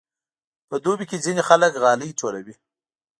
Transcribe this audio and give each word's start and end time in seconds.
په 0.69 0.75
دوبي 0.83 1.05
کې 1.09 1.23
ځینې 1.25 1.41
خلک 1.49 1.71
غالۍ 1.83 2.11
ټولوي. 2.19 2.55